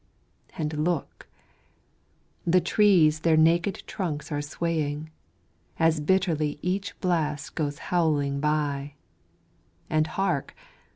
[0.57, 1.27] And look!
[2.43, 5.11] the trees their naked trunks are swaying,
[5.77, 8.95] As bitterly each blast goes howling by,
[9.91, 10.55] And hark!